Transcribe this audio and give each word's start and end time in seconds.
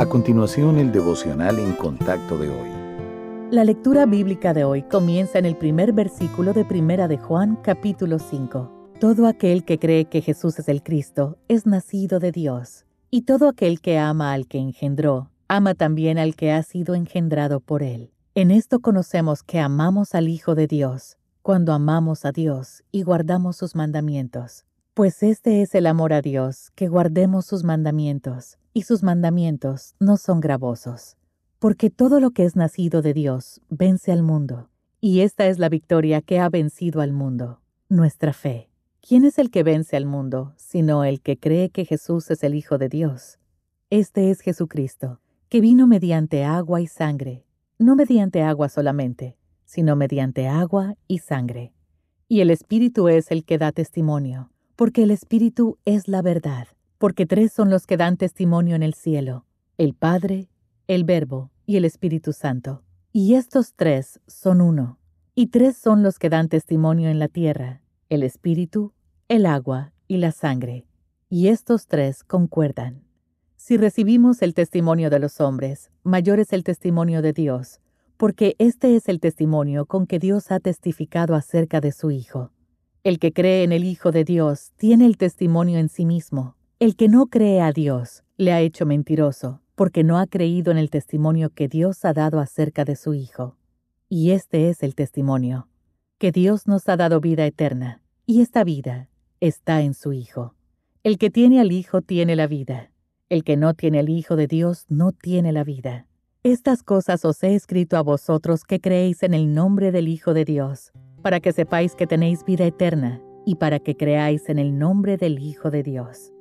A 0.00 0.06
continuación, 0.06 0.78
el 0.78 0.92
devocional 0.92 1.58
en 1.58 1.74
contacto 1.74 2.38
de 2.38 2.48
hoy. 2.48 2.70
La 3.50 3.64
lectura 3.64 4.06
bíblica 4.06 4.54
de 4.54 4.64
hoy 4.64 4.82
comienza 4.82 5.38
en 5.38 5.44
el 5.44 5.58
primer 5.58 5.92
versículo 5.92 6.54
de 6.54 6.64
Primera 6.64 7.06
de 7.06 7.18
Juan, 7.18 7.56
capítulo 7.56 8.18
5. 8.18 8.94
Todo 8.98 9.26
aquel 9.26 9.62
que 9.62 9.78
cree 9.78 10.06
que 10.06 10.22
Jesús 10.22 10.58
es 10.58 10.70
el 10.70 10.82
Cristo 10.82 11.36
es 11.48 11.66
nacido 11.66 12.18
de 12.18 12.32
Dios, 12.32 12.86
y 13.10 13.26
todo 13.26 13.46
aquel 13.46 13.82
que 13.82 13.98
ama 13.98 14.32
al 14.32 14.46
que 14.46 14.56
engendró, 14.56 15.28
ama 15.48 15.74
también 15.74 16.16
al 16.16 16.34
que 16.34 16.50
ha 16.50 16.62
sido 16.62 16.94
engendrado 16.94 17.60
por 17.60 17.82
él. 17.82 18.10
En 18.34 18.50
esto 18.50 18.80
conocemos 18.80 19.42
que 19.42 19.60
amamos 19.60 20.14
al 20.14 20.30
Hijo 20.30 20.54
de 20.54 20.66
Dios, 20.66 21.18
cuando 21.42 21.74
amamos 21.74 22.24
a 22.24 22.32
Dios 22.32 22.84
y 22.90 23.02
guardamos 23.02 23.58
sus 23.58 23.74
mandamientos. 23.76 24.64
Pues 25.00 25.22
este 25.22 25.62
es 25.62 25.74
el 25.74 25.86
amor 25.86 26.12
a 26.12 26.20
Dios, 26.20 26.72
que 26.74 26.86
guardemos 26.86 27.46
sus 27.46 27.64
mandamientos, 27.64 28.58
y 28.74 28.82
sus 28.82 29.02
mandamientos 29.02 29.94
no 29.98 30.18
son 30.18 30.40
gravosos. 30.40 31.16
Porque 31.58 31.88
todo 31.88 32.20
lo 32.20 32.32
que 32.32 32.44
es 32.44 32.54
nacido 32.54 33.00
de 33.00 33.14
Dios 33.14 33.62
vence 33.70 34.12
al 34.12 34.22
mundo, 34.22 34.68
y 35.00 35.20
esta 35.20 35.46
es 35.46 35.58
la 35.58 35.70
victoria 35.70 36.20
que 36.20 36.38
ha 36.38 36.50
vencido 36.50 37.00
al 37.00 37.14
mundo, 37.14 37.62
nuestra 37.88 38.34
fe. 38.34 38.68
¿Quién 39.00 39.24
es 39.24 39.38
el 39.38 39.50
que 39.50 39.62
vence 39.62 39.96
al 39.96 40.04
mundo, 40.04 40.52
sino 40.58 41.02
el 41.04 41.22
que 41.22 41.38
cree 41.38 41.70
que 41.70 41.86
Jesús 41.86 42.30
es 42.30 42.44
el 42.44 42.54
Hijo 42.54 42.76
de 42.76 42.90
Dios? 42.90 43.38
Este 43.88 44.30
es 44.30 44.42
Jesucristo, 44.42 45.22
que 45.48 45.62
vino 45.62 45.86
mediante 45.86 46.44
agua 46.44 46.82
y 46.82 46.86
sangre, 46.86 47.46
no 47.78 47.96
mediante 47.96 48.42
agua 48.42 48.68
solamente, 48.68 49.38
sino 49.64 49.96
mediante 49.96 50.46
agua 50.46 50.94
y 51.08 51.20
sangre. 51.20 51.72
Y 52.28 52.40
el 52.42 52.50
Espíritu 52.50 53.08
es 53.08 53.30
el 53.30 53.46
que 53.46 53.56
da 53.56 53.72
testimonio 53.72 54.50
porque 54.80 55.02
el 55.02 55.10
Espíritu 55.10 55.76
es 55.84 56.08
la 56.08 56.22
verdad, 56.22 56.66
porque 56.96 57.26
tres 57.26 57.52
son 57.52 57.68
los 57.68 57.86
que 57.86 57.98
dan 57.98 58.16
testimonio 58.16 58.74
en 58.74 58.82
el 58.82 58.94
cielo, 58.94 59.44
el 59.76 59.92
Padre, 59.92 60.48
el 60.86 61.04
Verbo 61.04 61.50
y 61.66 61.76
el 61.76 61.84
Espíritu 61.84 62.32
Santo. 62.32 62.82
Y 63.12 63.34
estos 63.34 63.74
tres 63.74 64.20
son 64.26 64.62
uno. 64.62 64.98
Y 65.34 65.48
tres 65.48 65.76
son 65.76 66.02
los 66.02 66.18
que 66.18 66.30
dan 66.30 66.48
testimonio 66.48 67.10
en 67.10 67.18
la 67.18 67.28
tierra, 67.28 67.82
el 68.08 68.22
Espíritu, 68.22 68.94
el 69.28 69.44
agua 69.44 69.92
y 70.08 70.16
la 70.16 70.32
sangre. 70.32 70.86
Y 71.28 71.48
estos 71.48 71.86
tres 71.86 72.24
concuerdan. 72.24 73.04
Si 73.56 73.76
recibimos 73.76 74.40
el 74.40 74.54
testimonio 74.54 75.10
de 75.10 75.18
los 75.18 75.42
hombres, 75.42 75.90
mayor 76.04 76.40
es 76.40 76.54
el 76.54 76.64
testimonio 76.64 77.20
de 77.20 77.34
Dios, 77.34 77.82
porque 78.16 78.56
este 78.58 78.96
es 78.96 79.10
el 79.10 79.20
testimonio 79.20 79.84
con 79.84 80.06
que 80.06 80.18
Dios 80.18 80.50
ha 80.50 80.58
testificado 80.58 81.34
acerca 81.34 81.82
de 81.82 81.92
su 81.92 82.10
Hijo. 82.10 82.50
El 83.02 83.18
que 83.18 83.32
cree 83.32 83.62
en 83.62 83.72
el 83.72 83.84
Hijo 83.84 84.12
de 84.12 84.24
Dios 84.24 84.72
tiene 84.76 85.06
el 85.06 85.16
testimonio 85.16 85.78
en 85.78 85.88
sí 85.88 86.04
mismo. 86.04 86.56
El 86.78 86.96
que 86.96 87.08
no 87.08 87.28
cree 87.28 87.62
a 87.62 87.72
Dios 87.72 88.24
le 88.36 88.52
ha 88.52 88.60
hecho 88.60 88.84
mentiroso, 88.84 89.62
porque 89.74 90.04
no 90.04 90.18
ha 90.18 90.26
creído 90.26 90.70
en 90.70 90.76
el 90.76 90.90
testimonio 90.90 91.48
que 91.48 91.66
Dios 91.66 92.04
ha 92.04 92.12
dado 92.12 92.40
acerca 92.40 92.84
de 92.84 92.96
su 92.96 93.14
Hijo. 93.14 93.56
Y 94.10 94.32
este 94.32 94.68
es 94.68 94.82
el 94.82 94.94
testimonio, 94.94 95.66
que 96.18 96.30
Dios 96.30 96.66
nos 96.66 96.90
ha 96.90 96.98
dado 96.98 97.22
vida 97.22 97.46
eterna, 97.46 98.02
y 98.26 98.42
esta 98.42 98.64
vida 98.64 99.08
está 99.40 99.80
en 99.80 99.94
su 99.94 100.12
Hijo. 100.12 100.54
El 101.02 101.16
que 101.16 101.30
tiene 101.30 101.58
al 101.58 101.72
Hijo 101.72 102.02
tiene 102.02 102.36
la 102.36 102.46
vida. 102.46 102.90
El 103.30 103.44
que 103.44 103.56
no 103.56 103.72
tiene 103.72 104.00
al 104.00 104.10
Hijo 104.10 104.36
de 104.36 104.46
Dios 104.46 104.84
no 104.90 105.12
tiene 105.12 105.52
la 105.52 105.64
vida. 105.64 106.06
Estas 106.42 106.82
cosas 106.82 107.24
os 107.24 107.42
he 107.44 107.54
escrito 107.54 107.96
a 107.96 108.02
vosotros 108.02 108.64
que 108.64 108.78
creéis 108.78 109.22
en 109.22 109.32
el 109.32 109.54
nombre 109.54 109.90
del 109.90 110.06
Hijo 110.08 110.34
de 110.34 110.44
Dios 110.44 110.92
para 111.20 111.40
que 111.40 111.52
sepáis 111.52 111.94
que 111.94 112.06
tenéis 112.06 112.44
vida 112.44 112.64
eterna 112.64 113.20
y 113.44 113.56
para 113.56 113.78
que 113.78 113.96
creáis 113.96 114.48
en 114.48 114.58
el 114.58 114.78
nombre 114.78 115.16
del 115.16 115.38
Hijo 115.38 115.70
de 115.70 115.82
Dios. 115.82 116.32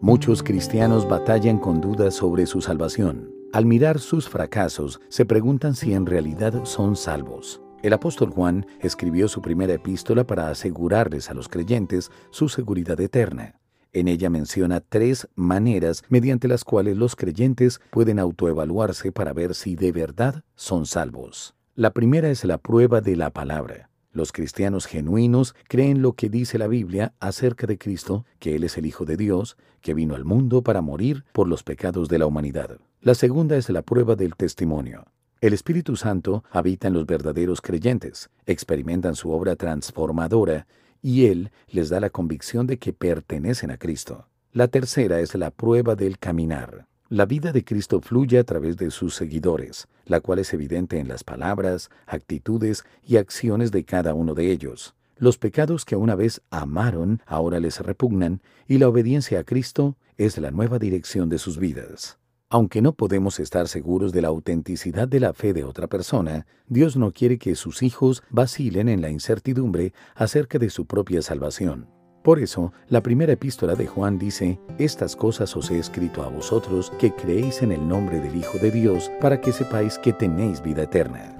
Muchos 0.00 0.42
cristianos 0.42 1.08
batallan 1.08 1.58
con 1.58 1.80
dudas 1.80 2.14
sobre 2.14 2.46
su 2.46 2.60
salvación. 2.60 3.30
Al 3.52 3.64
mirar 3.64 3.98
sus 3.98 4.28
fracasos, 4.28 5.00
se 5.08 5.24
preguntan 5.24 5.74
si 5.74 5.94
en 5.94 6.04
realidad 6.04 6.64
son 6.64 6.96
salvos. 6.96 7.62
El 7.82 7.92
apóstol 7.92 8.30
Juan 8.30 8.66
escribió 8.80 9.28
su 9.28 9.40
primera 9.40 9.74
epístola 9.74 10.26
para 10.26 10.48
asegurarles 10.48 11.30
a 11.30 11.34
los 11.34 11.48
creyentes 11.48 12.10
su 12.30 12.48
seguridad 12.48 13.00
eterna. 13.00 13.54
En 13.92 14.08
ella 14.08 14.28
menciona 14.28 14.80
tres 14.80 15.28
maneras 15.36 16.02
mediante 16.08 16.48
las 16.48 16.64
cuales 16.64 16.98
los 16.98 17.16
creyentes 17.16 17.80
pueden 17.90 18.18
autoevaluarse 18.18 19.12
para 19.12 19.32
ver 19.32 19.54
si 19.54 19.76
de 19.76 19.92
verdad 19.92 20.42
son 20.54 20.84
salvos. 20.84 21.54
La 21.74 21.92
primera 21.92 22.28
es 22.28 22.44
la 22.44 22.58
prueba 22.58 23.00
de 23.00 23.16
la 23.16 23.30
palabra. 23.30 23.88
Los 24.16 24.32
cristianos 24.32 24.86
genuinos 24.86 25.54
creen 25.68 26.00
lo 26.00 26.14
que 26.14 26.30
dice 26.30 26.56
la 26.56 26.68
Biblia 26.68 27.12
acerca 27.20 27.66
de 27.66 27.76
Cristo, 27.76 28.24
que 28.38 28.56
Él 28.56 28.64
es 28.64 28.78
el 28.78 28.86
Hijo 28.86 29.04
de 29.04 29.18
Dios, 29.18 29.58
que 29.82 29.92
vino 29.92 30.14
al 30.14 30.24
mundo 30.24 30.62
para 30.62 30.80
morir 30.80 31.26
por 31.34 31.46
los 31.46 31.62
pecados 31.62 32.08
de 32.08 32.18
la 32.18 32.24
humanidad. 32.24 32.78
La 33.02 33.14
segunda 33.14 33.58
es 33.58 33.68
la 33.68 33.82
prueba 33.82 34.16
del 34.16 34.34
testimonio. 34.34 35.04
El 35.42 35.52
Espíritu 35.52 35.96
Santo 35.96 36.44
habita 36.50 36.88
en 36.88 36.94
los 36.94 37.04
verdaderos 37.04 37.60
creyentes, 37.60 38.30
experimentan 38.46 39.16
su 39.16 39.32
obra 39.32 39.54
transformadora 39.54 40.66
y 41.02 41.26
Él 41.26 41.50
les 41.68 41.90
da 41.90 42.00
la 42.00 42.08
convicción 42.08 42.66
de 42.66 42.78
que 42.78 42.94
pertenecen 42.94 43.70
a 43.70 43.76
Cristo. 43.76 44.28
La 44.50 44.68
tercera 44.68 45.20
es 45.20 45.34
la 45.34 45.50
prueba 45.50 45.94
del 45.94 46.18
caminar. 46.18 46.86
La 47.08 47.24
vida 47.24 47.52
de 47.52 47.62
Cristo 47.62 48.00
fluye 48.00 48.36
a 48.36 48.42
través 48.42 48.76
de 48.76 48.90
sus 48.90 49.14
seguidores, 49.14 49.86
la 50.06 50.18
cual 50.18 50.40
es 50.40 50.52
evidente 50.52 50.98
en 50.98 51.06
las 51.06 51.22
palabras, 51.22 51.88
actitudes 52.04 52.84
y 53.06 53.16
acciones 53.16 53.70
de 53.70 53.84
cada 53.84 54.12
uno 54.12 54.34
de 54.34 54.50
ellos. 54.50 54.96
Los 55.16 55.38
pecados 55.38 55.84
que 55.84 55.94
una 55.94 56.16
vez 56.16 56.42
amaron 56.50 57.22
ahora 57.24 57.60
les 57.60 57.78
repugnan 57.78 58.42
y 58.66 58.78
la 58.78 58.88
obediencia 58.88 59.38
a 59.38 59.44
Cristo 59.44 59.96
es 60.16 60.36
la 60.38 60.50
nueva 60.50 60.80
dirección 60.80 61.28
de 61.28 61.38
sus 61.38 61.58
vidas. 61.58 62.18
Aunque 62.50 62.82
no 62.82 62.92
podemos 62.92 63.38
estar 63.38 63.68
seguros 63.68 64.12
de 64.12 64.22
la 64.22 64.28
autenticidad 64.28 65.06
de 65.06 65.20
la 65.20 65.32
fe 65.32 65.52
de 65.52 65.62
otra 65.62 65.86
persona, 65.86 66.44
Dios 66.66 66.96
no 66.96 67.12
quiere 67.12 67.38
que 67.38 67.54
sus 67.54 67.84
hijos 67.84 68.24
vacilen 68.30 68.88
en 68.88 69.00
la 69.00 69.10
incertidumbre 69.10 69.92
acerca 70.16 70.58
de 70.58 70.70
su 70.70 70.86
propia 70.86 71.22
salvación. 71.22 71.95
Por 72.26 72.40
eso, 72.40 72.72
la 72.88 73.04
primera 73.04 73.34
epístola 73.34 73.76
de 73.76 73.86
Juan 73.86 74.18
dice, 74.18 74.58
Estas 74.78 75.14
cosas 75.14 75.56
os 75.56 75.70
he 75.70 75.78
escrito 75.78 76.24
a 76.24 76.28
vosotros 76.28 76.92
que 76.98 77.12
creéis 77.12 77.62
en 77.62 77.70
el 77.70 77.86
nombre 77.86 78.18
del 78.18 78.34
Hijo 78.34 78.58
de 78.58 78.72
Dios, 78.72 79.12
para 79.20 79.40
que 79.40 79.52
sepáis 79.52 79.96
que 79.96 80.12
tenéis 80.12 80.60
vida 80.60 80.82
eterna. 80.82 81.35